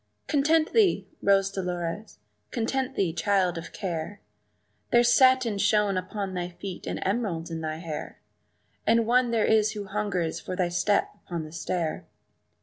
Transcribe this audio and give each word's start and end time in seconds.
"Content 0.25 0.73
thee, 0.73 1.07
Rose 1.21 1.51
Dolores; 1.51 2.17
content 2.49 2.95
thee, 2.95 3.13
child 3.13 3.55
of 3.55 3.71
care! 3.71 4.19
There's 4.91 5.13
satin 5.13 5.59
shoon 5.59 5.95
upon 5.95 6.33
thy 6.33 6.49
feet 6.49 6.87
and 6.87 6.99
emeralds 7.05 7.51
in 7.51 7.61
thy 7.61 7.75
hair, 7.77 8.19
And 8.87 9.05
one 9.05 9.29
there 9.29 9.45
is 9.45 9.73
who 9.73 9.85
hungers 9.85 10.39
for 10.39 10.55
thy 10.55 10.69
step 10.69 11.11
upon 11.23 11.43
the 11.43 11.51
stair." 11.51 12.07